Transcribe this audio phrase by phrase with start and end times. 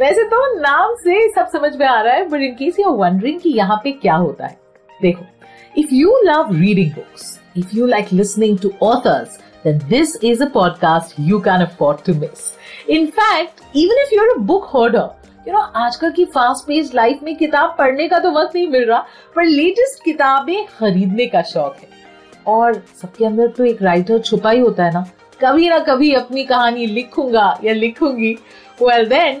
[0.00, 3.40] वैसे तो नाम से सब समझ में आ रहा है but in case you wondering
[3.40, 4.58] कि यहाँ पे क्या होता है
[5.00, 5.24] देखो
[5.74, 10.46] if you love reading books if you like listening to authors then this is a
[10.46, 12.44] podcast you can afford to miss.
[12.88, 15.08] In fact, even if you're a book hoarder,
[15.46, 18.84] you know आजकल की fast page life में किताब पढ़ने का तो वक्त नहीं मिल
[18.84, 18.98] रहा
[19.36, 21.88] पर लेटेस्ट किताबें खरीदने का शौक है
[22.46, 25.04] और सबके अंदर तो एक राइटर छुपा ही होता है ना
[25.40, 28.32] कभी ना कभी अपनी कहानी लिखूँगा या लिखूँगी
[28.82, 29.40] well then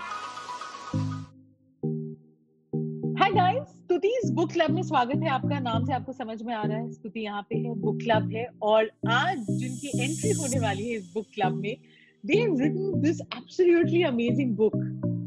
[4.01, 6.91] Stuti's book club में स्वागत है आपका। नाम से आपको समझ में आ रहा है,
[6.91, 11.11] स्तुति यहाँ पे है बुक क्लब है। और आज जिनकी एंट्री होने वाली है इस
[11.13, 11.75] बुक क्लब में
[12.23, 14.73] they have written this absolutely amazing book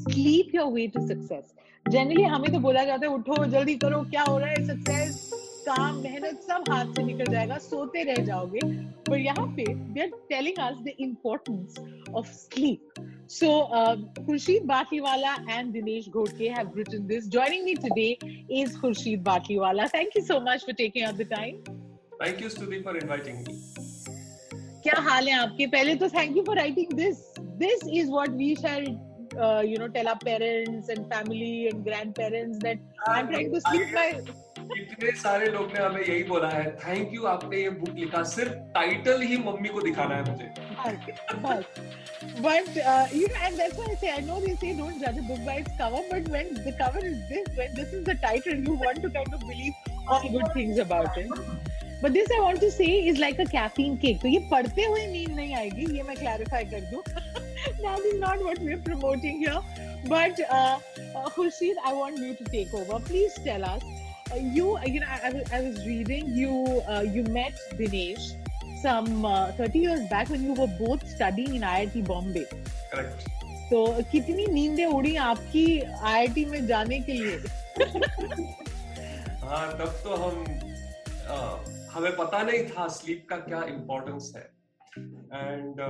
[0.04, 1.54] sleep your way to success
[1.86, 5.30] generally हमें तो बोला जाता है, उठो, जल्दी करो, क्या हो रहा है सक्सेस
[5.68, 8.60] काम मेहनत सब हाथ से निकल जाएगा सोते रह जाओगे
[9.08, 11.78] पर यहाँ पे they are telling us the importance
[12.14, 17.26] of sleep So, uh, Khurshid Batliwala and Dinesh Ghodke have written this.
[17.26, 18.18] Joining me today
[18.50, 19.90] is Khurshid Batliwala.
[19.90, 21.62] Thank you so much for taking out the time.
[22.20, 23.56] Thank you, Stuti, for inviting me.
[24.84, 27.18] क्या हाल है आपके पहले तो thank you for writing this
[27.58, 28.94] this is what we shall
[29.66, 32.82] you know tell our parents and family and grandparents that
[33.12, 34.04] I'm trying to sleep my
[34.80, 38.52] इतने सारे लोग ने हमें यही बोला है थैंक यू आपने ये बुक लिखा सिर्फ़
[38.74, 40.52] टाइटल ही मम्मी को दिखाना है मुझे
[42.44, 45.18] but uh, you know and that's why I say I know they say don't judge
[45.18, 48.16] a book by its cover but when the cover is this when this is the
[48.24, 51.30] title you want to kind of believe all good things about it
[52.02, 55.06] but this I want to say is like a caffeine cake तो ये पढ़ते हुए
[55.12, 57.02] नींद नहीं आएगी ये मैं clarify कर दूँ
[57.82, 59.60] that is not what we're promoting here
[60.14, 60.78] but uh,
[61.16, 63.93] uh, Khurshid I want you to take over please tell us uh,
[64.32, 68.32] you you know I, I was reading you uh, you met Dinesh
[68.82, 72.46] some uh, 30 years back when you were both studying in IIT Bombay.
[72.94, 73.28] Correct
[73.70, 75.66] तो कितनी नींदें उड़ी आपकी
[76.14, 77.36] IIT में जाने के लिए
[79.44, 80.44] हाँ तब तो हम
[81.28, 81.64] अ,
[81.94, 84.42] हमें पता नहीं था स्लीप का क्या इम्पोर्टेंस है
[84.98, 85.80] and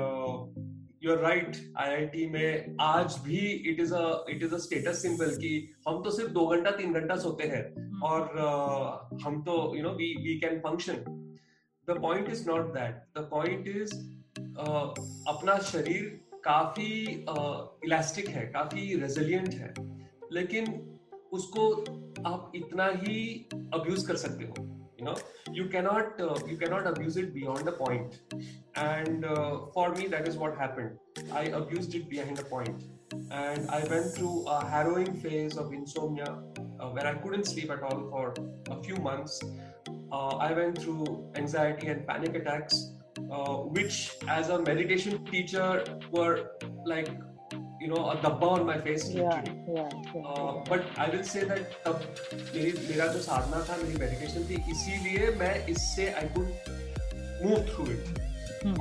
[1.05, 3.39] you are right IIT में आज भी
[3.71, 5.51] it is a it is a status symbol कि
[5.89, 7.65] हम तो सिर्फ़ दो घंटा तीन घंटा सोते हैं।
[8.01, 10.95] और uh, हम तो you know we we can function
[11.89, 13.95] the point is not that the point is
[15.29, 16.09] अपना शरीर
[16.45, 16.91] काफ़ी
[17.87, 19.75] इलास्टिक uh, है काफ़ी रेजिलियंट है।
[20.33, 20.65] लेकिन
[21.33, 21.71] उसको
[22.27, 23.17] आप इतना ही
[23.75, 24.55] अब्यूज कर सकते हो
[25.01, 25.15] you know
[25.55, 28.11] you cannot you cannot abuse it beyond beyond a point
[28.76, 30.98] and uh, for me that is what happened
[31.32, 32.84] i abused it behind a point
[33.32, 36.30] and i went through a harrowing phase of insomnia
[36.80, 38.34] uh, where i couldn't sleep at all for
[38.72, 39.42] a few months
[40.12, 42.92] uh, i went through anxiety and panic attacks
[43.32, 46.52] uh, which as a meditation teacher were
[46.86, 47.10] like
[47.82, 49.56] you know a dabba on my face literally
[50.70, 52.02] but I will say that तब
[52.56, 56.48] मेरी मेरा जो साधना था मेरी meditation थी इसीलिए मैं इससे I could
[57.44, 58.23] move through it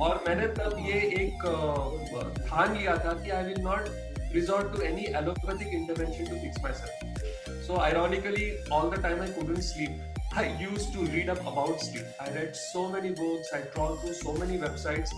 [0.06, 3.88] और मैंने तब ये एक अ, ठान लिया था कि I will not
[4.36, 8.46] resort to any allopathic intervention to fix myself so ironically
[8.78, 12.58] all the time i couldn't sleep i used to read up about sleep i read
[12.62, 15.12] so many books i trawled through so many websites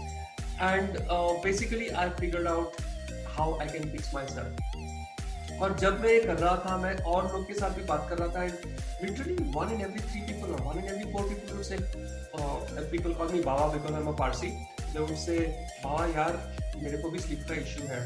[0.68, 2.76] and uh, basically i figured out
[3.38, 4.62] how i can fix myself
[5.62, 8.18] और जब मैं ये कर रहा था मैं और लोग के साथ भी बात कर
[8.18, 8.42] रहा था
[9.02, 11.76] literally one in every three people one in every four people say
[12.90, 15.38] people call me Baba because I am a Parsi they would say
[15.84, 16.40] Baba यार
[16.82, 18.00] मेरे को भी स्लीप का इश्यू है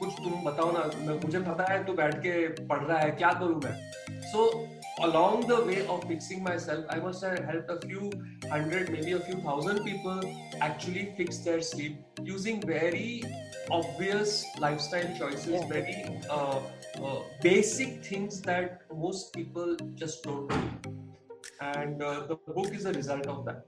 [0.00, 2.32] कुछ तुम बताओ ना मैं- मुझे पता है तू बैठ के
[2.66, 3.78] पढ़ रहा है क्या करूँ मैं
[4.32, 4.50] so
[5.04, 8.08] along the way of fixing myself i must have helped a few
[8.50, 10.26] hundred maybe a few thousand people
[10.66, 13.06] actually fix their sleep using very
[13.78, 14.34] obvious
[14.64, 15.64] lifestyle choices Yeah.
[15.72, 15.96] very
[16.36, 16.58] uh,
[17.02, 17.16] uh,
[17.46, 20.52] basic things that most people just don't
[20.88, 20.92] do
[21.61, 23.65] and uh, the book is a result of that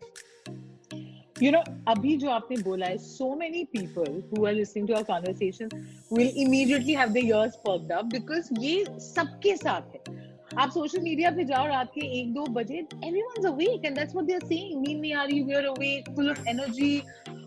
[1.46, 1.64] you know
[1.94, 5.76] abhi jo aapne bola hai so many people who are listening to our conversation
[6.20, 8.78] will immediately have their ears perked up because ye
[9.12, 10.18] sabke sath hai
[10.64, 14.28] आप social media पे जाओ रात के एक दो बजे everyone's awake and that's what
[14.30, 17.04] they're saying नींद नहीं आ रही we're awake full of energy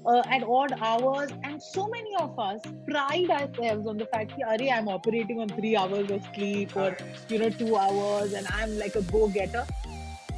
[0.06, 4.46] uh, at odd hours and so many of us pride ourselves on the fact that
[4.52, 6.96] Are, I'm operating on three hours of sleep or
[7.28, 9.66] you know two hours and I'm like a go-getter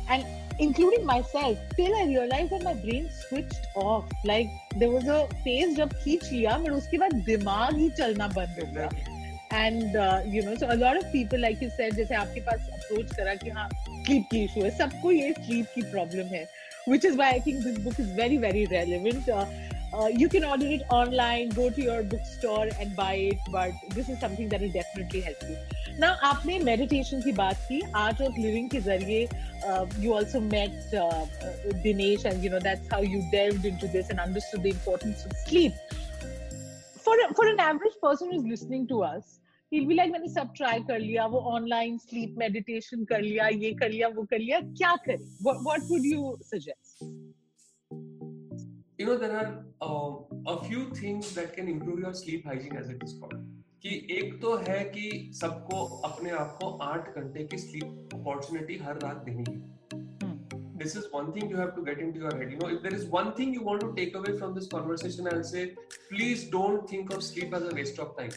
[0.09, 0.25] and
[0.59, 5.77] including myself till I realized that my brain switched off like there was a phase
[5.77, 8.89] जब खींच लिया but उसके बाद दिमाग ही चलना बंद हो गया
[9.55, 9.97] and
[10.35, 13.35] you know so a lot of people like you said जैसे आपके पास अप्रोच करा
[13.45, 16.47] कि हाँ स्लीप की इशू है सबको ये स्लीप की प्रॉब्लम है
[16.85, 19.29] which is why I think this book is very, very relevant.
[19.29, 19.47] Uh,
[19.93, 24.09] uh, you can order it online, go to your bookstore and buy it, but this
[24.09, 25.57] is something that will definitely help you.
[25.99, 29.29] Now, आपने meditation की बात की, art of living के जरिए
[29.67, 31.27] uh, you also met uh,
[31.85, 35.33] Dinesh and you know that's how you delved into this and understood the importance of
[35.47, 35.73] sleep.
[37.05, 39.41] For, for an average person who's listening to us,
[39.71, 43.73] he'll be like मैंने सब try कर लिया वो online sleep meditation कर लिया ये
[43.75, 47.26] कर लिया वो कर लिया क्या करें what would you suggest
[49.00, 50.12] you know there are uh,
[50.48, 53.46] a few things that can improve your sleep hygiene as it is called
[53.84, 55.10] कि एक तो है कि
[55.40, 59.58] सबको अपने आप को आठ घंटे की स्लीप अपॉर्चुनिटी हर रात देनी है।
[60.78, 62.96] This is one thing you have to get into your head you know if there
[62.96, 65.66] is one thing you want to take away from this conversation I say
[66.10, 68.32] please don't think of sleep as a waste of time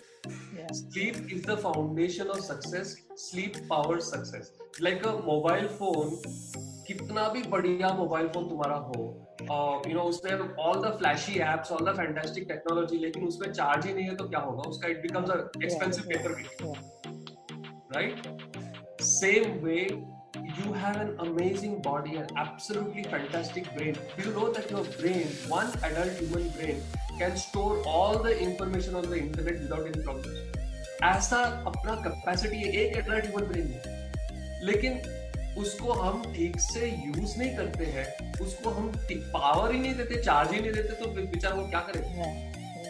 [0.83, 4.53] sleep is the foundation of success sleep power success
[4.83, 6.17] like a mobile phone
[6.87, 9.11] कितना भी बढ़िया mobile phone तुम्हारा हो
[9.51, 10.33] you know उसमें
[10.65, 14.29] all the flashy apps all the fantastic technology लेकिन उसमें charge ही नहीं है तो
[14.29, 14.69] क्या होगा?
[14.71, 16.45] उसका it becomes a expensive paper भी
[17.97, 24.73] right same way you have an amazing body and absolutely fantastic brain you know that
[24.73, 26.83] your brain one adult human brain
[27.19, 32.97] can store all the information on the internet without any problem ऐसा अपना capacity एक
[32.97, 35.01] adult human brain में लेकिन
[35.59, 40.53] उसको हम ठीक से use नहीं करते हैं उसको हम पावर ही नहीं देते चार्ज
[40.53, 42.25] ही नहीं देते तो बेचारा वो क्या करेगा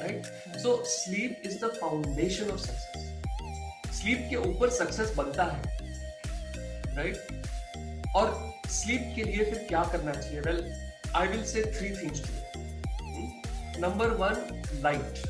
[0.02, 0.26] right
[0.62, 5.62] so sleep is the foundation of success sleep के ऊपर सक्सेस बनता है.
[6.96, 8.16] Right right?
[8.16, 10.40] और स्लीप के लिए फिर क्या करना चाहिए?
[10.40, 10.72] Well
[11.16, 15.22] I will say three things to number one light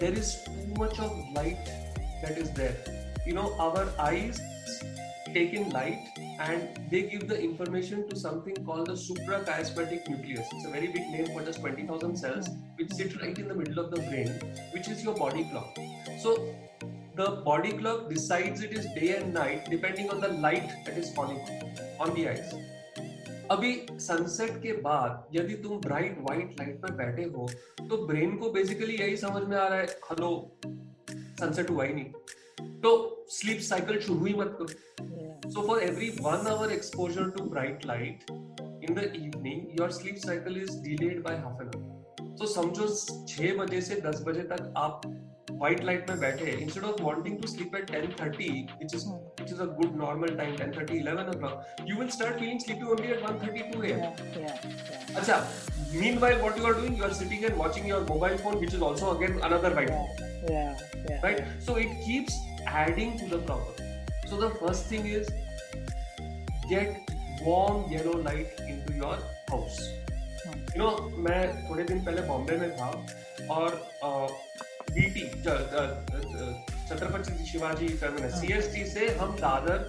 [0.00, 1.80] there is too much of light
[2.22, 2.74] that is there.
[3.26, 4.40] You know, our eyes
[5.34, 6.08] take in light
[6.40, 10.46] and they give the information to something called the suprachiasmatic nucleus.
[10.52, 13.84] It's a very big name for just 20,000 cells which sit right in the middle
[13.84, 14.28] of the brain,
[14.72, 15.78] which is your body clock.
[16.20, 16.54] So,
[17.14, 21.12] the body clock decides it is day and night depending on the light that is
[21.14, 21.40] falling
[22.00, 22.54] on the eyes.
[23.50, 23.70] अभी
[24.00, 27.48] sunset के बाद यदि तुम bright white light में बैठे हो
[27.88, 30.30] तो brain को बेसिकली यही समझ में आ रहा है हेलो
[31.40, 32.21] सनसेट हुआ ही नहीं
[32.60, 32.92] तो
[33.30, 38.30] स्लीप साइकिल शुरू ही मत करो so for every one hour exposure to bright light
[38.30, 41.90] in the evening your sleep cycle is delayed by half an hour
[42.38, 42.88] तो समझो
[43.28, 45.00] छह बजे से दस बजे तक आप
[45.60, 48.46] white light में बैठे instead of wanting to sleep at 10:30
[48.80, 49.04] which is
[49.40, 53.12] which is a good normal time 10:30 11 o'clock you will start feeling sleepy only
[53.16, 54.00] at 1:30 2 a.m.
[54.00, 55.22] Yeah, yeah, yeah.
[55.22, 55.38] अच्छा
[56.02, 58.86] meanwhile what you are doing you are sitting and watching your mobile phone which is
[58.90, 60.77] also again another white yeah, yeah,
[61.09, 63.75] yeah, right so it keeps adding to the problem
[64.27, 65.29] so the first thing is
[66.69, 67.13] get
[67.43, 69.17] warm yellow light into your
[69.51, 69.79] house
[70.73, 70.93] you know
[71.27, 72.89] मैं थोड़े दिन पहले बॉम्बे में था
[73.55, 73.79] और
[74.91, 75.23] BT
[76.89, 79.79] Chhatrapati Shivaji terminus CST से हम दादर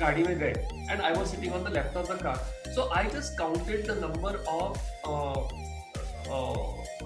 [0.00, 0.54] गाड़ी में गए
[0.90, 3.98] and I was sitting on the left of the car so I just counted the
[4.04, 4.72] number of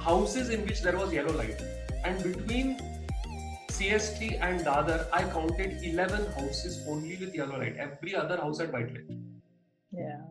[0.01, 1.63] houses in which there was yellow light
[2.05, 2.69] and between
[3.76, 8.72] CST and Dadar I counted 11 houses only with yellow light every other house had
[8.72, 9.18] white light
[9.92, 10.22] yeah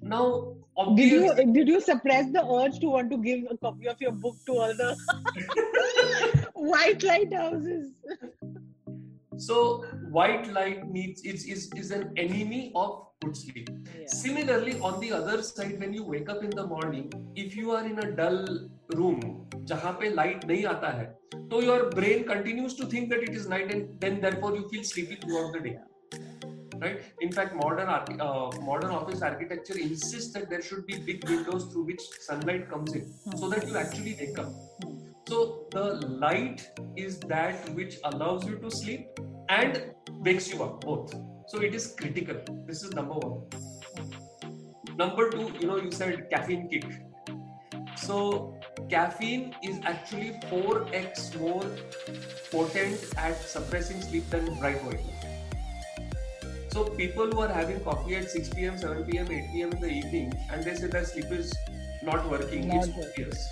[0.00, 0.56] now
[0.94, 4.12] did you did you suppress the urge to want to give a copy of your
[4.12, 4.96] book to all the
[6.54, 7.92] white light houses?
[9.36, 13.70] so white light needs is, is is an enemy of good sleep.
[13.98, 14.06] Yeah.
[14.06, 17.84] Similarly, on the other side, when you wake up in the morning, if you are
[17.84, 18.46] in a dull
[18.96, 19.20] room
[19.64, 21.04] जहाँ पे light नहीं आता है
[21.50, 24.82] तो your brain continues to think that it is night and then therefore you feel
[24.84, 25.76] sleepy throughout the day
[26.80, 32.00] right in fact modern modern office architecture insist that there should be big windows through which
[32.26, 34.84] sunlight comes in so that you actually wake up
[35.28, 39.78] so the light is that which allows you to sleep and
[40.28, 41.16] wakes you up both
[41.50, 46.66] so it is critical this is number 1 number 2 you know you said caffeine
[46.68, 46.84] kick
[47.98, 48.55] so,
[48.89, 51.65] caffeine is actually 4x more
[52.51, 54.99] potent at suppressing sleep than bright white.
[56.69, 59.71] So people who are having coffee at 6 p.m., 7 p.m., 8 p.m.
[59.71, 61.53] in the evening, and they say that sleep is
[62.03, 63.49] not working, Not it's obvious,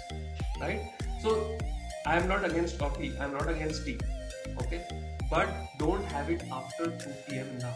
[0.60, 0.82] right?
[1.22, 1.58] So
[2.06, 3.14] I am not against coffee.
[3.20, 4.00] I am not against tea,
[4.62, 4.86] okay?
[5.30, 7.60] But don't have it after 2 p.m.
[7.60, 7.76] now.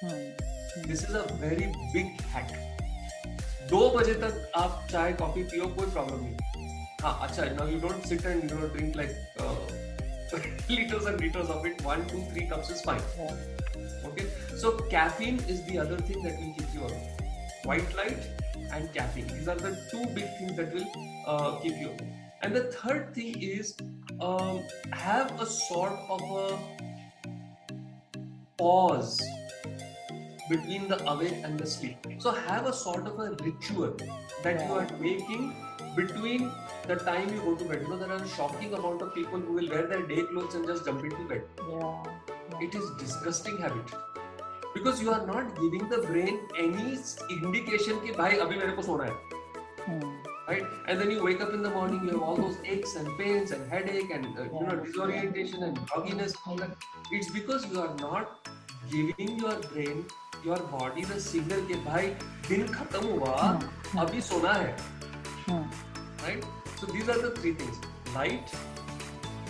[0.00, 0.30] Hmm.
[0.86, 2.50] This is a very big hack
[3.70, 6.51] दो बजे तक आप चाय coffee पियो कोई problem नहीं
[7.05, 9.55] Ah, now you don't sit and you know, drink like uh,
[10.69, 11.81] liters of it.
[11.83, 13.01] One, two, three cups is fine.
[14.05, 14.27] Okay.
[14.55, 16.87] So caffeine is the other thing that will give you.
[17.65, 18.17] White light
[18.71, 19.27] and caffeine.
[19.27, 20.87] These are the two big things that will
[21.27, 21.91] uh, give you.
[22.41, 23.75] And the third thing is
[24.19, 26.57] um, have a sort of a
[28.57, 29.21] pause
[30.49, 31.97] between the awake and the sleep.
[32.19, 33.97] So have a sort of a ritual
[34.43, 35.53] that you are making.
[35.95, 36.51] Between
[36.87, 37.81] the time you go to bed.
[37.83, 40.55] You know, there are a shocking amount of people who will wear their day clothes
[40.55, 41.43] and just jump into bed.
[41.69, 42.03] Yeah.
[42.61, 43.93] It is disgusting habit.
[44.73, 46.97] Because you are not giving the brain any
[47.37, 49.41] indication कि भाई अभी मेरे को सोना है
[49.85, 50.03] Hmm.
[50.49, 50.73] right?
[50.87, 53.51] And then you wake up in the morning, you have all those aches and pains
[53.57, 54.83] and headache and uh, you know Yeah.
[54.87, 56.35] disorientation and grogginess.
[56.47, 56.87] All that.
[57.19, 58.49] It's because you are not
[58.93, 60.05] giving your brain,
[60.49, 62.07] your body the signal कि भाई
[62.49, 63.99] दिन खत्म हुआ, Hmm.
[64.05, 64.75] अभी सोना है,
[65.47, 65.63] Hmm.
[66.22, 66.44] right?
[66.80, 67.78] So these are the three things:
[68.14, 68.54] light,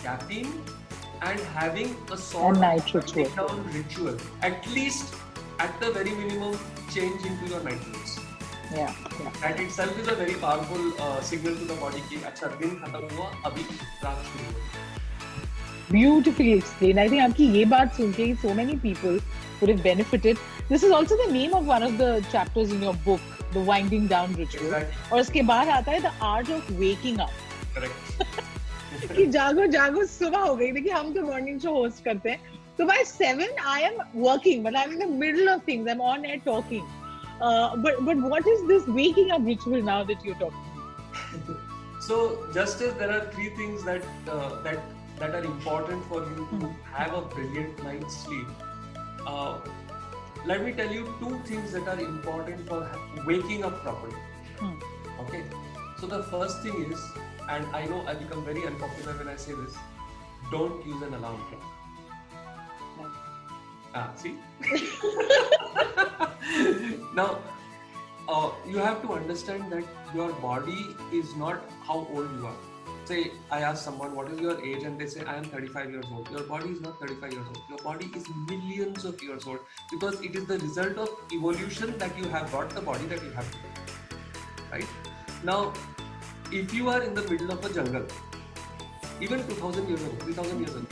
[0.03, 0.53] caffeine,
[1.23, 3.31] and having a sort And of night ritual.
[3.37, 4.17] down ritual.
[4.43, 5.15] At least,
[5.59, 6.59] at the very minimum,
[6.97, 8.19] change into your night clothes.
[8.73, 8.95] Yeah.
[9.19, 9.31] Yeah.
[9.43, 13.15] that itself is a very powerful uh, signal to the body कि अच्छा दिन खत्म
[13.15, 13.63] हुआ अभी
[14.03, 15.02] रात शुरू हुई
[15.94, 17.00] Beautifully explained.
[17.00, 19.20] I think आपकी ये बात सुन के so many people
[19.62, 20.40] would have benefited.
[20.70, 23.22] This is also the name of one of the chapters in your book,
[23.54, 24.74] The Winding Down Ritual.
[24.74, 25.12] Exactly.
[25.12, 27.38] और उसके बाद आता है The Art of Waking Up.
[27.76, 28.52] correct
[29.16, 32.86] कि जागो जागो सुबह हो गई देखिए हम तो मॉर्निंग शो होस्ट करते हैं तो
[32.86, 36.02] by seven I am working मतलब I am in the middle of things I am
[36.02, 36.84] on air talking
[37.84, 40.72] but but what is this waking up ritual now that you talking
[42.06, 42.16] so
[42.56, 44.80] just as there are three things that uh, that
[45.20, 48.48] that are important for you to have a brilliant night's sleep
[49.28, 49.58] uh,
[50.46, 52.80] let me tell you two things that are important for
[53.26, 54.16] waking up properly
[54.60, 54.74] Hmm.
[55.22, 55.44] okay
[56.00, 57.00] so the first thing is
[57.50, 59.76] and i know i become very unpopular when i say this
[60.52, 61.70] don't use an alarm clock
[63.96, 64.34] Ah, see?
[67.16, 67.38] now,
[68.28, 69.84] uh, you have to understand that
[70.16, 72.56] your body is not how old you are.
[73.06, 74.84] Say, I ask someone, what is your age?
[74.84, 76.30] And they say, I am 35 years old.
[76.32, 77.62] Your body is not 35 years old.
[77.70, 79.60] Your body is millions of years old
[79.92, 83.32] because it is the result of evolution that you have got the body that you
[83.32, 83.74] have today.
[84.72, 84.88] Right?
[85.44, 85.74] Now,
[86.50, 88.06] if you are in the middle of a jungle,
[89.20, 90.88] even 2000 years ago, 3000 years ago,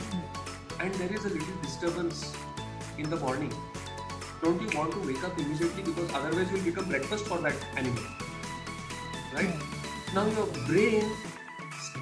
[0.80, 2.34] and there is a little disturbance
[2.98, 3.52] in the morning,
[4.42, 8.02] don't you want to wake up immediately because otherwise you'll become breakfast for that animal?
[9.32, 9.46] Right?
[9.46, 10.14] Hmm.
[10.14, 11.10] Now your brain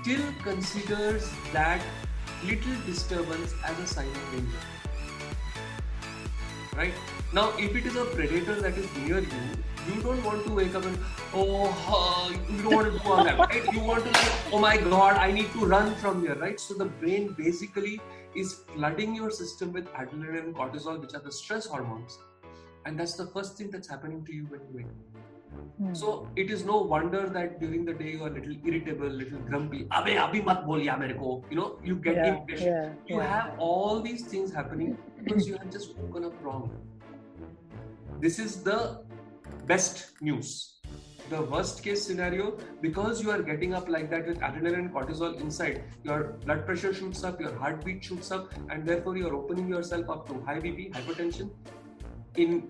[0.00, 1.80] still considers that
[2.45, 4.59] little disturbance as a sign of danger.
[6.76, 6.95] Right?
[7.33, 9.42] Now, if it is a predator that is near you,
[9.88, 10.99] you don't want to wake up and
[11.35, 13.73] oh, uh, you don't want to do all that, right?
[13.73, 16.59] You want to like, oh my god, I need to run from here, right?
[16.59, 18.00] So the brain basically
[18.35, 22.19] is flooding your system with adrenaline and cortisol, which are the stress hormones,
[22.85, 25.10] and that's the first thing that's happening to you when you wake up.
[25.78, 25.95] Hmm.
[25.95, 29.38] So it is no wonder that during the day you are a little irritable, little
[29.40, 29.85] grumpy.
[29.85, 31.42] Abhi, abhi mat bol ya mere ko.
[31.50, 32.66] You know, you get yeah, impatient.
[32.66, 33.26] yeah, You yeah.
[33.26, 36.71] have all these things happening because you have just woken up wrong.
[38.21, 39.02] This is the
[39.66, 40.76] best news.
[41.30, 45.40] The worst case scenario, because you are getting up like that with adrenaline and cortisol
[45.40, 49.69] inside, your blood pressure shoots up, your heartbeat shoots up, and therefore you are opening
[49.69, 51.50] yourself up to high BP, hypertension.
[52.37, 52.69] In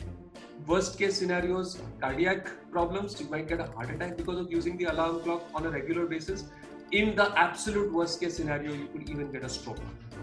[0.67, 3.21] worst case scenarios, cardiac problems.
[3.21, 6.07] You might get a heart attack because of using the alarm clock on a regular
[6.07, 6.45] basis.
[6.93, 9.79] In the absolute worst case scenario, you could even get a stroke,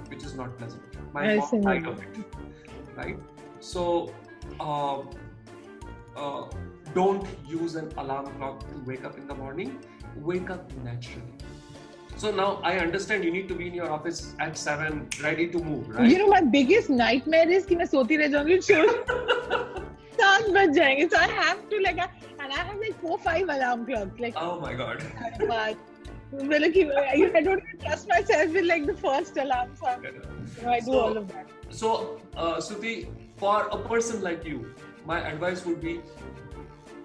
[0.09, 0.83] which is not pleasant.
[1.13, 2.25] My mom died of it,
[2.95, 3.17] right?
[3.59, 4.13] So,
[4.59, 5.01] uh,
[6.15, 6.49] uh,
[6.93, 9.79] don't use an alarm clock to wake up in the morning.
[10.17, 11.33] Wake up naturally.
[12.17, 15.59] So now I understand you need to be in your office at seven, ready to
[15.59, 16.09] move, right?
[16.09, 19.66] You know, my biggest nightmare is that I sleep
[20.43, 21.11] jayenge.
[21.11, 24.19] So I have to like, I, and I have like four, five alarm clocks.
[24.19, 25.03] Like, oh my god.
[25.47, 25.77] But,
[26.33, 29.75] I don't trust myself with like the first alarm.
[29.75, 30.03] clock.
[30.59, 31.47] so I do so, all of that.
[31.69, 34.73] So, uh, Stuti, for a person like you,
[35.05, 36.01] my advice would be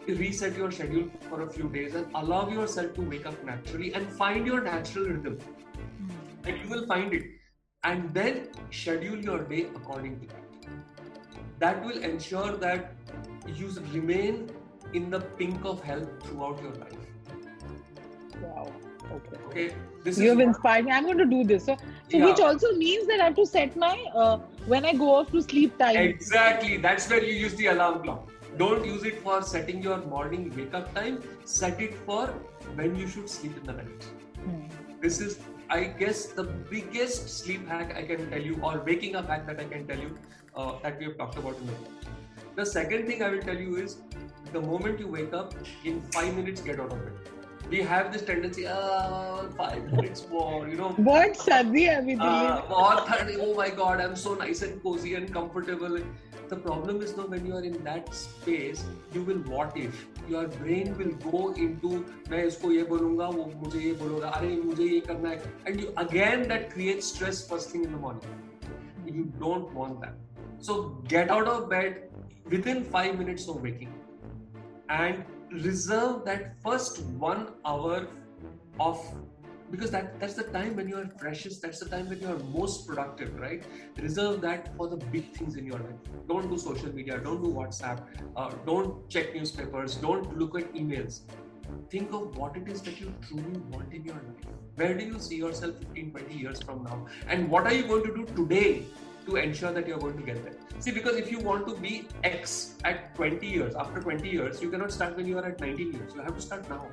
[0.08, 4.10] reset your schedule for a few days and allow yourself to wake up naturally and
[4.10, 5.38] find your natural rhythm.
[6.44, 6.64] Mm.
[6.64, 7.24] You will find it.
[7.84, 10.42] And then schedule your day according to that.
[11.58, 12.94] That will ensure that
[13.46, 14.50] you remain
[14.92, 16.96] in the pink of health throughout your life.
[18.42, 18.72] Wow.
[19.12, 19.36] Okay.
[19.46, 19.74] Okay.
[20.04, 20.92] This you have inspired me.
[20.92, 21.64] I'm going to do this.
[21.66, 21.76] So,
[22.10, 22.24] so Yeah.
[22.26, 25.42] which also means that I have to set my uh, when I go off to
[25.42, 25.96] sleep time.
[25.96, 26.76] Exactly.
[26.76, 28.28] That's where you use the alarm clock.
[28.58, 31.22] Don't use it for setting your morning wake up time.
[31.44, 32.26] Set it for
[32.74, 34.04] when you should sleep in the night.
[34.44, 34.66] Hmm.
[35.00, 39.28] This is, I guess, the biggest sleep hack I can tell you, or waking up
[39.28, 40.16] hack that I can tell you
[40.54, 41.72] uh, that we have talked about in the.
[42.55, 43.97] The second thing I will tell you is
[44.53, 47.33] the moment you wake up, in five minutes, get out of bed.
[47.69, 50.89] We have this tendency, ah, five minutes more, you know.
[51.09, 55.15] What Sadhi अभी Uh, Delhi बहुत ठंड oh my god i'm so nice and cozy
[55.19, 55.97] and comfortable
[56.51, 58.83] the problem is though when you are in that space
[59.15, 61.91] you will what if your brain will go into
[62.29, 65.91] मैं इसको ये बोलूंगा वो मुझे ये बोलेगा अरे मुझे ये करना है and you
[66.05, 68.39] again that creates stress first thing in the morning
[69.17, 70.15] you don't want that
[70.69, 70.79] so
[71.15, 71.99] get out of bed
[72.50, 73.92] within 5 minutes of waking
[74.88, 78.06] and reserve that first one hour
[78.80, 79.04] of
[79.70, 82.38] because that that's the time when you are freshest that's the time when you are
[82.54, 83.62] most productive right?
[83.98, 86.10] Reserve that for the big things in your life.
[86.28, 88.02] Don't do social media don't do whatsapp
[88.36, 91.20] uh, don't check newspapers don't look at emails.
[91.90, 94.52] Think of what it is that you truly want in your life.
[94.76, 97.06] Where do you see yourself 15 20 years from now?
[97.28, 98.84] And what are you going to do today
[99.26, 100.54] to ensure that you're going to get there.
[100.80, 104.70] See, because if you want to be X at 20 years, after 20 years, you
[104.70, 106.14] cannot start when you are at 19 years.
[106.14, 106.86] You have to start now.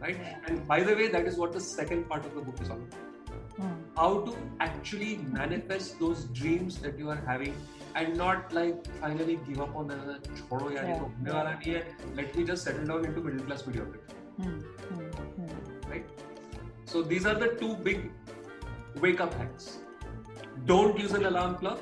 [0.00, 0.18] Right?
[0.46, 2.76] And by the way, that is what the second part of the book is all
[2.76, 2.98] about.
[3.56, 3.72] Hmm.
[3.96, 7.54] How to actually manifest those dreams that you are having
[7.94, 10.00] and not like finally give up on them.
[10.50, 10.98] Chodo yaar, yeah.
[10.98, 11.82] hone wala nahi hai.
[12.14, 14.14] Let me just settle down into middle class mediocrity.
[14.40, 14.62] Mm.
[14.88, 15.00] Hmm.
[15.42, 15.90] Hmm.
[15.90, 16.06] Right?
[16.86, 18.10] So these are the two big
[19.00, 19.81] wake up hacks
[20.65, 21.79] don't use an alarm clock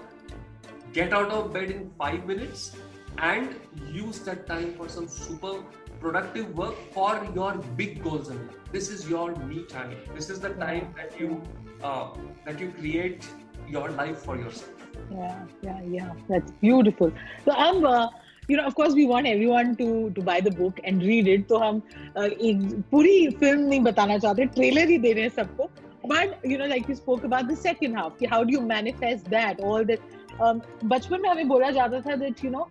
[0.93, 2.75] get out of bed in 5 minutes
[3.17, 3.55] and
[3.93, 5.55] use that time for some super
[5.99, 10.39] productive work for your big goals in life this is your me time this is
[10.39, 11.41] the time that you
[11.83, 12.07] uh,
[12.45, 13.27] that you create
[13.67, 14.75] your life for yourself
[15.11, 16.11] Yeah, yeah, yeah.
[16.27, 17.11] That's beautiful.
[17.45, 18.09] So I'm, uh,
[18.47, 21.47] you know, of course, we want everyone to to buy the book and read it.
[21.49, 21.81] तो हम
[22.17, 25.69] uh, एक पूरी film नहीं बताना चाहते trailer ही दे रहे हैं सबको
[26.05, 29.29] but you know like you spoke about the second half कि how do you manifest
[29.29, 32.67] that all that बचपन में हमें बोला जाता था दैट यू नो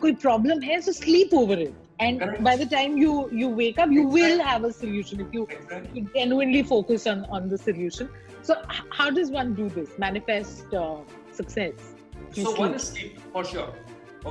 [0.00, 2.40] कोई प्रॉब्लम है so sleep over it and Correct.
[2.42, 6.02] By the time you you wake up you will have a solution if you exactly
[6.04, 8.08] to genuinely focus on on the solution.
[8.48, 9.92] So, h- how does one do this?
[10.04, 10.96] Manifest uh,
[11.40, 11.90] success.
[12.34, 12.80] through so one sleep?
[12.80, 13.68] is sleep for sure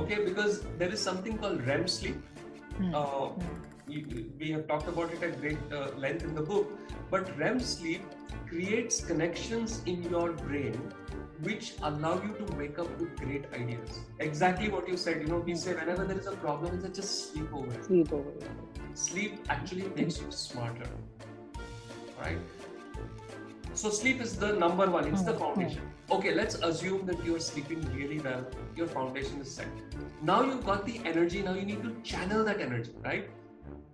[0.00, 2.30] okay because there is something called REM sleep
[2.78, 2.94] Hmm.
[3.00, 3.48] uh, we,
[3.89, 6.71] we have talked about it at great uh, length in the book
[7.09, 8.01] but REM sleep
[8.47, 10.79] creates connections in your brain
[11.41, 13.99] which allow you to wake up with great ideas.
[14.19, 17.33] Exactly what you said you know we say whenever there is a problem it's just
[17.33, 17.85] sleep over it.
[17.85, 18.29] Sleep over.
[18.29, 18.49] it.
[18.93, 20.89] sleep actually makes you smarter
[22.19, 22.37] right?
[23.73, 25.81] So sleep is the number one it's the Hmm, foundation.
[26.11, 29.67] Okay let's assume that you're sleeping really well your foundation is set.
[30.21, 33.29] Now you've got the energy now you need to channel that energy right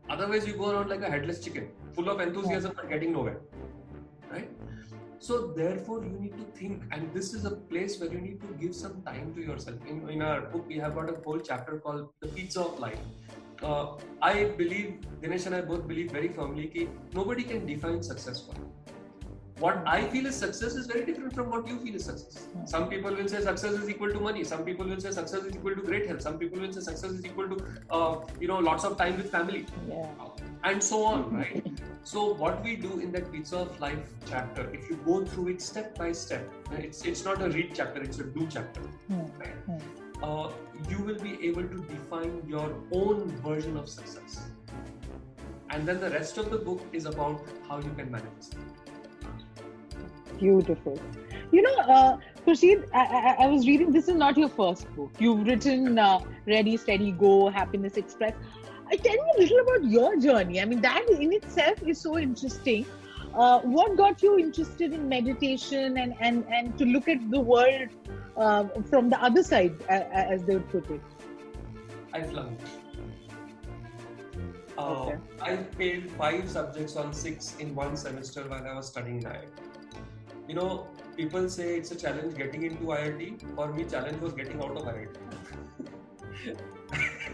[0.10, 3.40] otherwise you go around like a headless chicken full of enthusiasm but getting nowhere
[4.32, 4.50] right?
[5.20, 8.48] So therefore you need to think and this is a place where you need to
[8.60, 9.78] give some time to yourself.
[9.88, 13.00] In, in our book we have got a whole chapter called the pizza of life.
[13.64, 18.42] Uh, I believe Dinesh and I both believe very firmly that nobody can define success
[18.46, 18.70] for you.
[19.60, 22.48] What I feel is success is very different from what you feel is success.
[22.66, 24.44] Some people will say success is equal to money.
[24.44, 26.22] Some people will say success is equal to great health.
[26.22, 29.32] Some people will say success is equal to uh, you know lots of time with
[29.32, 30.08] family Yeah.
[30.66, 31.66] and so on, right?
[32.04, 35.62] so what we do in that pizza of life chapter, if you go through it
[35.62, 38.82] step by step, it's it's not a read chapter, it's a do chapter.
[38.82, 39.22] Hmm.
[39.40, 39.56] Right?
[39.70, 39.80] Hmm.
[40.24, 40.52] uh,
[40.90, 44.42] you will be able to define your own version of success.
[45.70, 48.56] And then the rest of the book is about how you can manifest.
[50.40, 51.00] Beautiful.
[51.52, 52.18] You know, uh,
[52.48, 53.92] I, I, I was reading.
[53.92, 55.12] This is not your first book.
[55.20, 58.34] You've written uh, Ready, Steady, Go, Happiness Express.
[58.88, 60.62] I tell me a little about your journey.
[60.62, 62.86] I mean, that in itself is so interesting.
[63.34, 67.90] Uh, what got you interested in meditation and, and, and to look at the world
[68.38, 71.02] uh, from the other side, as they would put it?
[72.14, 72.62] I flunked.
[74.78, 75.18] Uh, Okay.
[75.42, 79.75] I failed five subjects on six in one semester while I was studying IIT.
[80.48, 83.56] You know, people say it's a challenge getting into IIT.
[83.56, 85.18] For me, challenge was getting out of IIT.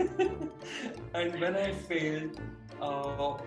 [1.13, 2.39] and when I failed,
[2.82, 3.38] uh,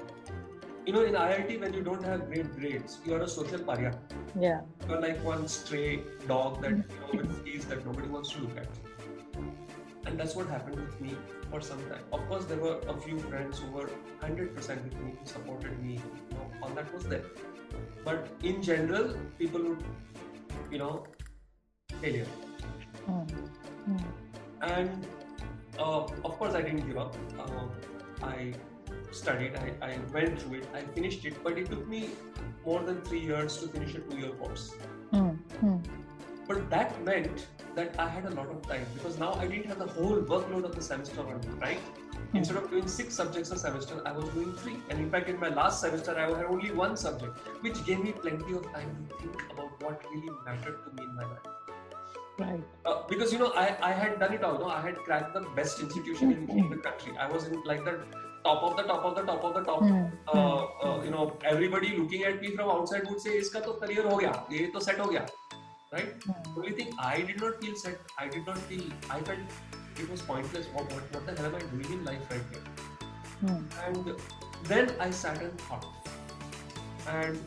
[0.86, 3.94] you know, in IIT, when you don't have great grades, you are a social pariah.
[4.38, 4.60] Yeah.
[4.86, 8.58] You're like one stray dog that you know with fleas that nobody wants to look
[8.58, 8.68] at.
[10.06, 11.16] And that's what happened with me
[11.50, 12.04] for some time.
[12.12, 13.88] Of course, there were a few friends who were
[14.20, 15.94] 100% with me, who supported me.
[15.94, 17.24] You know, all that was there.
[18.04, 19.84] But in general, people would,
[20.70, 21.06] you know,
[22.00, 22.26] failure.
[23.08, 23.28] Mm.
[23.88, 24.04] Mm.
[24.62, 25.06] And
[25.78, 27.16] uh, of course, I didn't give up.
[27.38, 28.54] Uh, I
[29.10, 32.10] studied, I, I went through it, I finished it, but it took me
[32.64, 34.74] more than three years to finish a two year course.
[35.12, 35.38] Mm.
[36.46, 39.78] But that meant that I had a lot of time because now I didn't have
[39.78, 41.80] the whole workload of the semester on me, right?
[42.33, 42.37] Hmm.
[42.37, 44.77] Instead of doing six subjects a semester, I was doing three.
[44.89, 48.11] And in fact, in my last semester, I had only one subject, which gave me
[48.11, 51.59] plenty of time to think about what really mattered to me in my life.
[52.39, 52.63] Right.
[52.85, 54.57] Uh, because you know, I, I had done it all.
[54.59, 57.13] No, I had cracked the best institution in, in the country.
[57.19, 57.99] I was in like the
[58.43, 59.81] top of the top of the top of the top.
[59.81, 60.11] Mm.
[60.27, 64.05] Uh, uh, you know, everybody looking at me from outside would say, "इसका तो career
[64.05, 65.25] हो गया, ये तो set हो गया,"
[65.91, 66.27] right?
[66.27, 66.57] Mm.
[66.57, 67.99] only thing I did not feel set.
[68.17, 68.85] I did not feel.
[69.09, 69.39] I felt
[69.98, 70.66] it was pointless.
[70.72, 72.62] What, what, what the hell am I doing in life right here?
[73.44, 73.64] Mm.
[73.86, 74.16] And
[74.64, 75.86] then I sat and thought.
[77.08, 77.38] And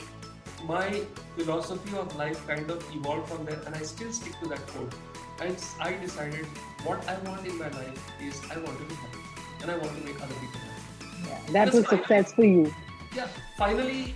[0.65, 1.01] my
[1.35, 4.93] philosophy of life kind of evolved from there, and I still stick to that code.
[5.39, 6.45] And I decided
[6.83, 9.19] what I want in my life is I want to be happy,
[9.61, 11.27] and I want to make other people happy.
[11.27, 11.51] Yeah.
[11.51, 12.73] That was success for you.
[13.15, 13.27] Yeah.
[13.57, 14.15] Finally,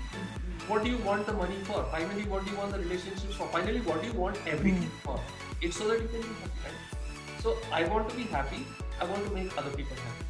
[0.68, 1.84] what do you want the money for?
[1.92, 3.48] Finally, what do you want the relationships for?
[3.48, 5.20] Finally, what do you want everything for?
[5.62, 7.01] It's so that you can be happy, right?
[7.44, 8.66] So I want to be happy.
[9.00, 10.26] I want to make other people happy.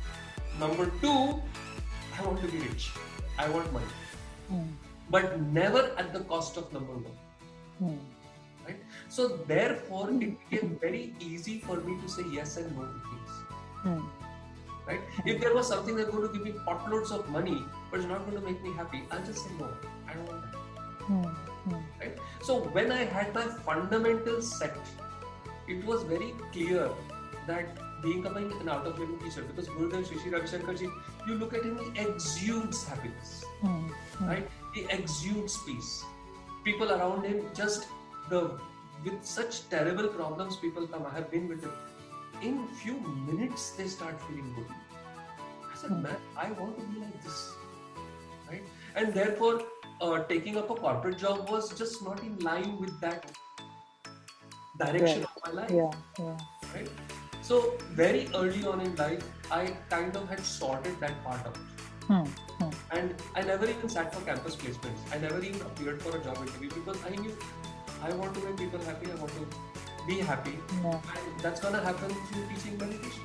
[0.60, 1.41] Number two,
[2.17, 2.91] I want to be rich.
[3.38, 3.93] I want money,
[4.52, 4.71] Mm.
[5.10, 7.17] but never at the cost of number one.
[7.84, 8.00] Mm.
[8.65, 8.82] Right?
[9.17, 13.38] So therefore, it became very easy for me to say yes and no to things.
[13.86, 14.10] Mm.
[14.88, 15.02] Right?
[15.26, 18.26] If there was something that's going to give me potloads of money, but it's not
[18.30, 19.69] going to make me happy, I'll just say no.
[20.08, 20.58] I don't want that.
[21.12, 21.84] Mm.
[22.00, 22.17] right?
[22.41, 24.78] So when I had my fundamentals set,
[25.76, 26.90] it was very clear
[27.48, 30.90] that being coming an art of living teacher, because Gurudev Shri Shri Ravi Shankar ji,
[31.28, 33.92] you look at him, he exudes happiness, Mm.
[34.20, 34.28] Mm.
[34.30, 34.50] right?
[34.78, 35.92] He exudes peace.
[36.64, 37.88] People around him just
[38.30, 38.42] the
[39.06, 41.06] with such terrible problems people come.
[41.12, 41.72] I have been with him.
[42.50, 42.96] In few
[43.30, 44.74] minutes they start feeling good.
[44.74, 46.02] I said, Hmm.
[46.04, 47.40] man, I want to be like this,
[48.50, 48.64] right?
[48.96, 49.54] And therefore,
[50.02, 53.32] uh, taking up a corporate job was just not in line with that
[54.84, 55.26] direction.
[55.46, 55.92] My life, Yeah.
[56.20, 56.38] Yeah.
[56.76, 56.90] right?
[57.42, 61.58] So very early on in life, I kind of had sorted that part out.
[62.10, 62.28] Mm.
[62.60, 62.74] Mm.
[62.92, 65.02] And I never even sat for campus placements.
[65.14, 67.36] I never even appeared for a job interview because I knew
[68.04, 69.12] I want to make people happy.
[69.12, 69.48] I want to
[70.08, 71.00] be happy, Yeah.
[71.16, 73.24] and that's gonna happen through teaching meditation.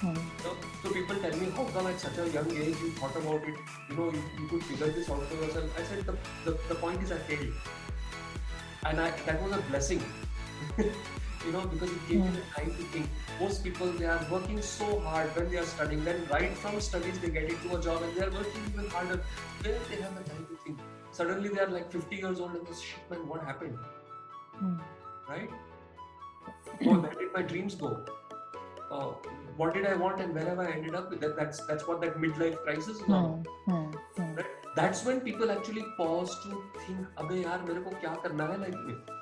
[0.00, 0.18] Mm.
[0.42, 3.42] So, so people tell me, how come at such a young age you thought about
[3.52, 3.54] it?
[3.90, 5.78] You know, you, you could figure this out for yourself.
[5.78, 7.54] I said the, the, the point is I failed,
[8.84, 10.02] and I, that was a blessing.
[11.45, 13.09] you know, because it gave me the time to think.
[13.39, 16.03] Most people they are working so hard when they are studying.
[16.03, 19.23] Then right from studies they get into a job and they are working even harder.
[19.61, 20.79] Where they have the time to think?
[21.11, 23.77] Suddenly they are like 50 years old and this shit man, what happened?
[24.61, 24.79] Mm.
[25.27, 25.49] Right?
[26.85, 28.05] Oh, where did my dreams go?
[28.91, 29.11] Uh,
[29.57, 31.21] what did I want and where have I ended up with?
[31.21, 33.43] That, that's that's what that midlife crisis is all.
[33.67, 33.73] Mm.
[33.73, 33.95] Mm.
[34.17, 34.37] Mm.
[34.37, 34.45] Right?
[34.75, 38.79] That's when people actually pause to think, अबे यार मेरे को क्या करना है life
[38.85, 39.14] में?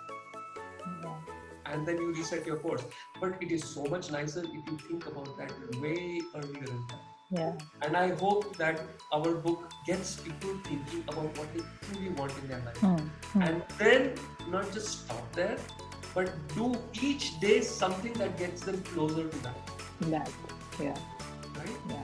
[1.75, 2.85] And then you reset your course.
[3.21, 7.01] But it is so much nicer if you think about that way earlier in time.
[7.31, 7.53] Yeah.
[7.83, 8.81] And I hope that
[9.13, 12.81] our book gets people thinking about what they truly want in their life.
[12.81, 13.11] Mm.
[13.33, 13.49] Mm.
[13.49, 14.15] And then
[14.51, 15.59] not just stop there,
[16.15, 19.57] but do each day something that gets them closer to that.
[20.03, 20.31] That.
[20.81, 20.97] Yeah.
[21.59, 21.77] Right?
[21.89, 22.03] Yeah.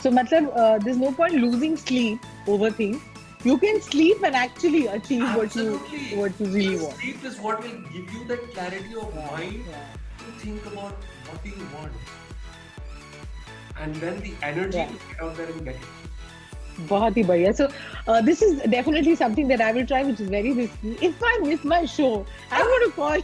[0.00, 3.02] So, matlab, uh, there's no point losing sleep over things
[3.43, 6.17] You can sleep and actually achieve what you Absolutely.
[6.21, 6.97] what you really The want.
[7.01, 9.85] Sleep is what will give you that clarity of Yeah, mind yeah.
[10.23, 11.93] to think about what do you want.
[13.79, 14.87] And then the energy Yeah.
[14.87, 15.93] to get out there and get it.
[16.89, 17.65] बहुत ही बढ़िया so
[18.07, 21.31] uh, this is definitely something that I will try which is very risky if I
[21.45, 22.09] miss my show
[22.51, 23.17] I'm going to call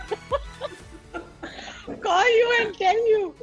[2.06, 3.36] call you and tell you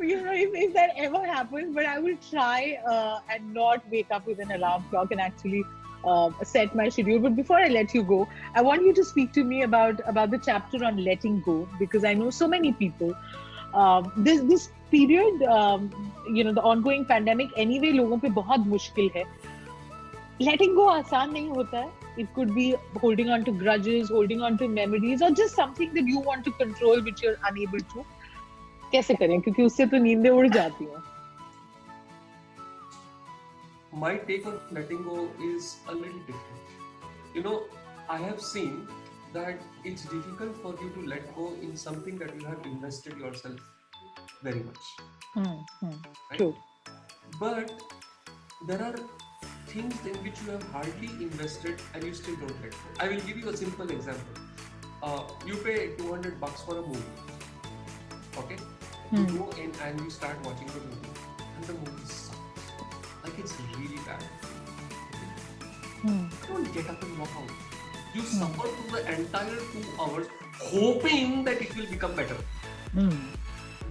[0.00, 4.10] you know if, if that ever happens but I will try uh, and not wake
[4.10, 5.62] up with an alarm clock and actually
[6.04, 9.32] uh, set my schedule but before I let you go I want you to speak
[9.32, 13.14] to me about about the chapter on letting go because I know so many people
[13.74, 15.90] um, this this period um,
[16.32, 19.24] you know the ongoing pandemic anyway लोगों पे बहुत मुश्किल है
[20.40, 21.90] letting go आसान नहीं होता है
[22.22, 26.08] it could be holding on to grudges holding on to memories or just something that
[26.14, 28.06] you want to control which you're unable to
[28.92, 31.02] कैसे करें क्योंकि उससे तो नींदें उड़ जाती हैं
[33.93, 36.61] my take on letting go is a little different.
[37.35, 37.63] You know,
[38.09, 38.87] I have seen
[39.33, 43.59] that it's difficult for you to let go in something that you have invested yourself
[44.43, 44.83] very much.
[45.33, 45.91] Hmm, hmm.
[46.31, 46.37] Right?
[46.37, 46.55] True.
[47.39, 47.71] But
[48.67, 48.95] there are
[49.67, 52.77] things in which you have hardly invested and you still don't let go.
[52.99, 54.43] I will give you a simple example.
[55.01, 57.03] Uh, you pay 200 bucks for a movie.
[58.37, 58.57] Okay?
[59.11, 59.37] You Hmm.
[59.37, 61.09] go in and you start watching the movie.
[61.55, 62.37] And the movie sucks.
[63.23, 64.23] Like it's really bad.
[66.01, 66.23] Hmm.
[66.47, 67.51] don't get up and walk out.
[68.13, 70.27] You suffer through the entire two hours
[70.61, 72.35] hoping that it will become better.
[72.91, 73.09] Hmm.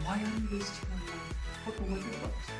[0.04, 1.32] Why are you wasting your life
[1.64, 2.52] for 200 bucks?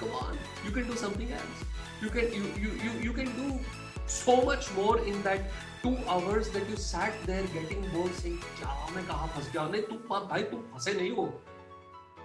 [0.00, 1.64] Come on, you can do something else.
[2.02, 3.58] You can you you you, you can do
[4.06, 5.50] so much more in that
[5.82, 9.82] two hours that you sat there getting bored saying क्या मैं कहाँ फंस गया नहीं
[9.90, 11.26] तू भाई तुम फंसे नहीं हो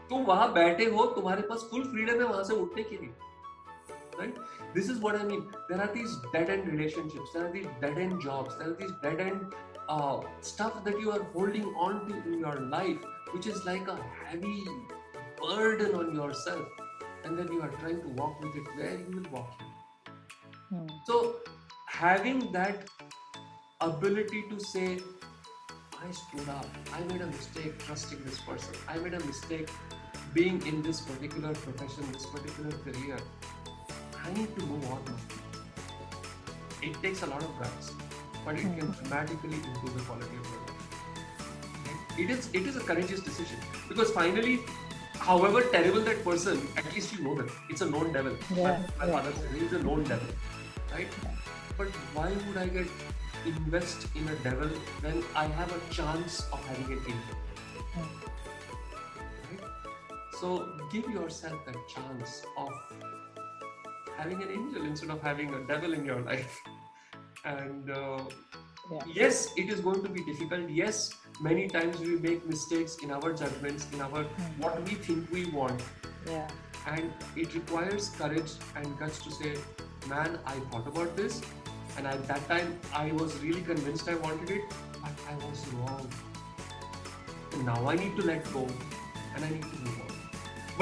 [0.09, 3.13] तुम वहाँ बैठे हो तुम्हारे पास फुल फ्रीडम है वहाँ से उठने के लिए
[4.17, 4.35] right?
[4.73, 5.43] This is what i mean.
[5.69, 7.33] There are these dead end relationships.
[7.33, 8.57] There are these dead end jobs.
[8.57, 9.53] There are these dead end
[9.89, 12.97] uh, stuff that you are holding on to in your life
[13.31, 14.63] which is like a heavy
[15.41, 16.67] burden on yourself.
[17.23, 19.61] And then you are trying to walk with it where you will walk.
[20.69, 20.87] Hmm.
[21.07, 21.35] so
[21.87, 22.89] having that
[23.81, 24.97] ability to say
[26.05, 26.65] i stood up.
[26.93, 28.73] I made a mistake trusting this person.
[28.87, 29.69] I made a mistake
[30.33, 33.17] being in this particular profession this particular career
[34.25, 35.15] I need to move on now.
[36.81, 37.91] It takes a lot of guts,
[38.45, 38.91] but it can hmm.
[39.03, 40.73] dramatically improve the quality of your life.
[42.17, 43.57] It is it is a courageous decision
[43.89, 44.59] because finally,
[45.19, 48.35] however terrible that person, at least you know that it's a known devil.
[48.55, 49.17] Yeah, my, my yeah.
[49.17, 50.27] father said he's a known devil,
[50.91, 51.07] right?
[51.77, 52.87] But why would I get
[53.45, 54.69] invest in a devil
[55.01, 57.37] when I have a chance of having an angel?
[57.93, 58.01] Hmm.
[59.49, 59.71] Right?
[60.39, 62.71] So give yourself that chance of
[64.23, 66.59] having an angel instead of having a devil in your life.
[67.45, 68.19] And uh,
[68.91, 69.03] Yeah.
[69.17, 70.69] yes, it is going to be difficult.
[70.77, 70.97] Yes,
[71.45, 74.23] many times we make mistakes in our judgments, in our
[74.63, 75.85] what we think we want,
[76.31, 76.49] Yeah.
[76.95, 79.51] and it requires courage and guts to say,
[80.13, 81.37] "Man, I thought about this,
[81.97, 86.03] and at that time I was really convinced I wanted it, but I was wrong.
[87.53, 88.65] And now I need to let go,
[89.35, 90.13] and I need to move on.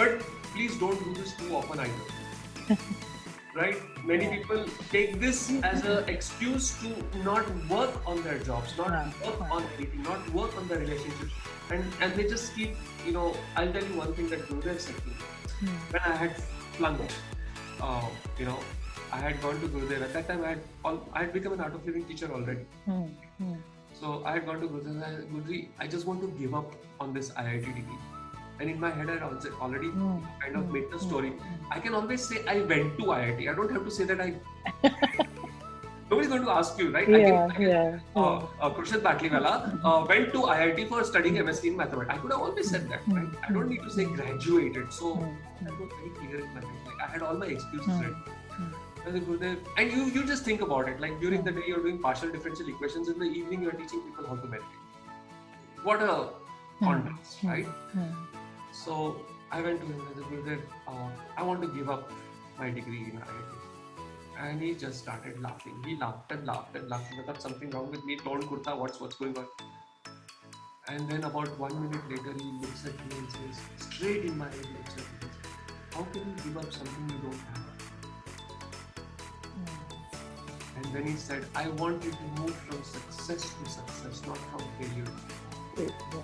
[0.02, 2.78] But please don't do this too often either."
[3.56, 3.78] right?
[4.06, 8.92] Many people take this as an excuse to not work on their jobs not
[9.26, 11.34] work on anything not work on their relationships.
[11.70, 14.96] And and they just keep you know i'll tell you one thing that gurudev said
[14.96, 16.36] to me when i had
[16.78, 17.14] flunked
[17.82, 18.06] uh,
[18.38, 18.58] you know
[19.12, 20.02] i had gone to gurudev.
[20.02, 22.66] At that time i had all, i had become an art of living teacher already.
[22.86, 23.06] Hmm.
[23.38, 23.56] Hmm.
[24.00, 26.76] so i had gone to gurudev and I, guruji i just want to give up
[27.00, 28.00] on this iit degree
[28.62, 29.18] and in my head i
[29.66, 30.18] already Hmm.
[30.42, 31.34] kind of made the story
[31.76, 33.46] I can always say I went to IIT.
[33.50, 34.34] I don't have to say that I.
[36.10, 37.08] Nobody's going to ask you, right?
[37.08, 37.28] I Yeah.
[37.28, 38.00] can, I can, Yeah.
[38.22, 42.14] Uh, uh, Khurshed uh, went to IIT for studying MSc in mathematics.
[42.16, 43.30] I could have always said that, right?
[43.48, 44.92] I don't need to say graduated.
[44.98, 45.32] So Hmm.
[45.70, 46.90] that was very clear in my head.
[46.90, 48.02] Like I had all my excuses Hmm.
[48.02, 48.20] ready.
[48.58, 48.74] Hmm.
[49.06, 51.00] And then Gurudev- And you, you just think about it.
[51.06, 53.14] Like during the day, you're doing partial differential equations.
[53.16, 55.88] In the evening, you're teaching people how to meditate.
[55.92, 56.20] What a
[56.84, 57.48] contrast, Hmm.
[57.56, 57.68] right?
[58.72, 58.84] Hmm.
[58.84, 62.12] So I went to him and said, uh, I want to give up
[62.60, 63.58] my degree in IIT.
[64.40, 65.76] And he just started laughing.
[65.86, 67.14] He laughed and laughed and laughed.
[67.20, 68.18] I thought something wrong with me.
[68.18, 69.46] Told kurta, what's what's going on?
[70.88, 74.46] And then about one minute later, he looks at me and says, straight in my
[74.46, 75.30] head, he looks at me says,
[75.94, 77.62] How can you give up something you don't have?
[80.78, 84.62] And then he said, I want you to move from success to success, not from
[84.80, 85.06] failure
[85.78, 86.22] Yeah.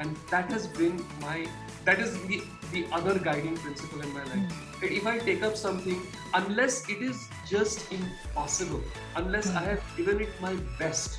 [0.00, 1.46] and that has been my
[1.84, 2.42] that is the
[2.72, 4.60] the other guiding principle in my life.
[4.80, 6.00] That if i take up something
[6.34, 8.80] unless it is just impossible
[9.16, 11.18] unless i have given it my best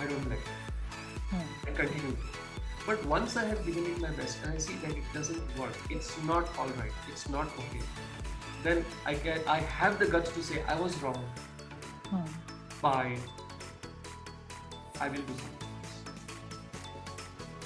[0.00, 1.42] i don't let it.
[1.66, 2.16] I continue.
[2.86, 5.76] But once i have given it my best and i see that it doesn't work
[5.90, 7.82] it's not all right it's not okay
[8.62, 11.22] then i can i have the guts to say i was wrong.
[12.08, 12.24] Hmm.
[12.80, 13.18] bye.
[15.00, 15.57] I will do something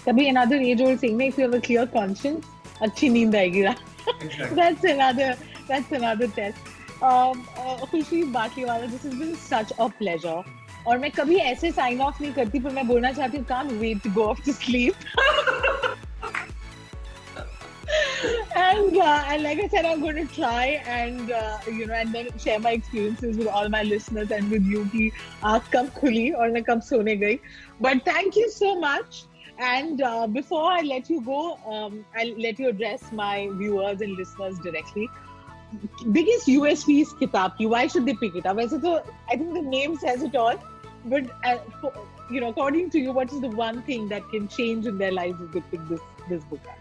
[0.07, 2.47] तभी another age old saying if you have a clear conscience
[2.83, 5.31] अच्छी नींद आएगी exactly that's another
[5.69, 6.59] that's another test
[7.11, 10.43] um uh, खुशी Batliwala this has been such a pleasure
[10.87, 14.03] और मैं कभी ऐसे sign of नहीं करती पर मैं बोलना चाहती हूँ can't wait
[14.07, 14.95] to go off to sleep
[18.55, 22.15] and uh, and like I said, I'm going to try and uh, you know and
[22.15, 25.11] then share my experiences with all my listeners and with you कि
[25.45, 27.39] आँख कब खुली और मैं कब सोने गई.
[27.81, 29.25] But thank you so much.
[29.59, 34.17] And uh, before I let you go, um, I'll let you address my viewers and
[34.17, 35.09] listeners directly.
[36.11, 37.67] Biggest USP is kitab ki.
[37.67, 38.59] Why should they pick it up?
[38.59, 40.57] I said, so I think the name says it all.
[41.05, 41.93] But uh, for,
[42.31, 45.13] you know, according to you, what is the one thing that can change in their
[45.13, 46.79] lives if they pick this this book up?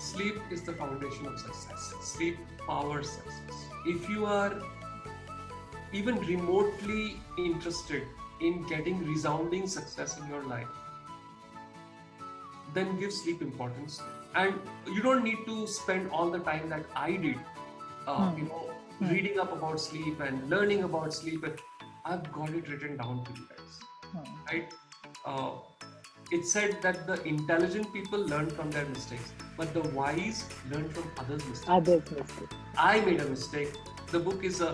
[0.00, 1.94] Sleep is the foundation of success.
[2.02, 3.66] Sleep powers success.
[3.86, 4.60] If you are
[5.92, 8.04] even remotely interested
[8.40, 10.68] in getting resounding success in your life,
[12.74, 14.00] then give sleep importance.
[14.34, 14.54] And
[14.86, 17.38] you don't need to spend all the time that I did,
[18.06, 18.38] uh, Hmm.
[18.38, 18.62] you know,
[18.98, 19.08] Hmm.
[19.14, 21.44] reading up about sleep and learning about sleep.
[21.44, 21.58] And
[22.04, 23.80] I've got it written down for you guys,
[24.12, 24.36] Hmm.
[24.52, 24.74] right?
[25.24, 25.50] Uh,
[26.38, 31.10] it said that the intelligent people learn from their mistakes, but the wise learn from
[31.24, 31.70] others' mistakes.
[31.78, 32.56] Others mistake.
[32.78, 33.72] I made a mistake.
[34.12, 34.70] The book is a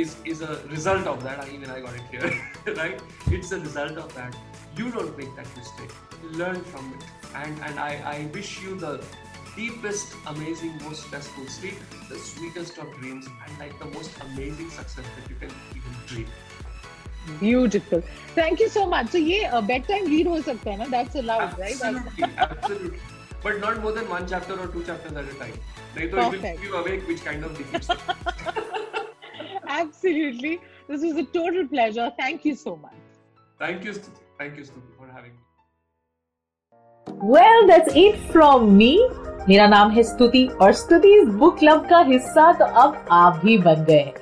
[0.00, 1.38] is is a result of that.
[1.42, 2.30] I, even I got it here,
[2.78, 3.02] right?
[3.36, 4.34] It's a result of that.
[4.80, 5.94] You don't make that mistake.
[6.40, 7.04] Learn from it,
[7.42, 9.04] and, and I, I wish you the
[9.54, 15.04] deepest, amazing, most stressful sleep, the sweetest of dreams, and like the most amazing success
[15.16, 16.26] that you can even dream.
[17.40, 18.02] Beautiful.
[18.34, 19.08] Thank you so much.
[19.08, 20.86] So, yeah, uh, a bedtime read ho a hai?
[20.88, 22.38] That's allowed, absolutely, right?
[22.50, 23.00] absolutely.
[23.42, 25.58] But not more than one chapter or two chapters at a time.
[25.96, 26.10] Right?
[26.10, 26.44] So, Perfect.
[26.44, 27.90] it will keep awake, which kind of defeats
[29.68, 30.60] Absolutely.
[30.88, 32.12] This was a total pleasure.
[32.18, 32.92] Thank you so much.
[33.58, 34.20] Thank you, Stuti.
[34.38, 35.45] Thank you, Stuti, for having me.
[37.06, 38.98] Well, that's it from me.
[39.48, 43.56] मेरा नाम है स्तुति और स्तुति इस book club का हिस्सा तो अब आप भी
[43.58, 44.12] बन गए हैं।